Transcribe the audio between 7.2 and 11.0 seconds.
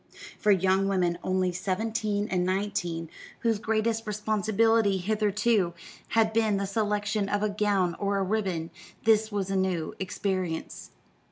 of a gown or a ribbon, this was a new experience.